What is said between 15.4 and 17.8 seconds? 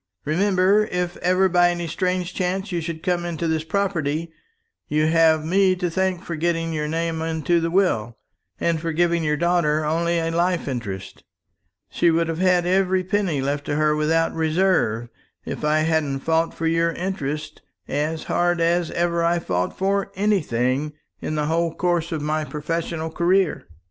if I hadn't fought for your interests